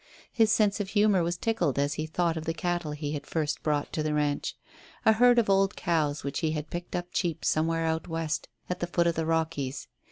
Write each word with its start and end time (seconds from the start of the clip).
His 0.31 0.51
sense 0.51 0.79
of 0.79 0.89
humour 0.89 1.21
was 1.21 1.37
tickled 1.37 1.77
as 1.77 1.93
he 1.93 2.07
thought 2.07 2.35
of 2.35 2.45
the 2.45 2.55
cattle 2.55 2.93
he 2.93 3.11
had 3.11 3.27
first 3.27 3.61
brought 3.61 3.93
to 3.93 4.01
the 4.01 4.15
ranch 4.15 4.55
a 5.05 5.13
herd 5.13 5.37
of 5.37 5.47
old 5.47 5.75
cows 5.75 6.23
which 6.23 6.39
he 6.39 6.53
had 6.53 6.71
picked 6.71 6.95
up 6.95 7.09
cheap 7.13 7.45
somewhere 7.45 7.85
out 7.85 8.07
West 8.07 8.47
at 8.67 8.79
the 8.79 8.87
foot 8.87 9.05
of 9.05 9.13
the 9.13 9.27
Rockies. 9.27 9.87